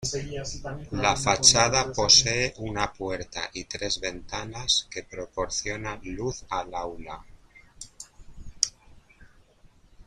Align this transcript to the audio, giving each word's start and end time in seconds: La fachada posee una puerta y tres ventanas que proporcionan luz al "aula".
La 1.03 1.15
fachada 1.15 1.93
posee 1.93 2.55
una 2.57 2.91
puerta 2.91 3.51
y 3.53 3.65
tres 3.65 3.99
ventanas 3.99 4.87
que 4.89 5.03
proporcionan 5.03 5.99
luz 6.03 6.43
al 6.49 6.73
"aula". 6.73 7.23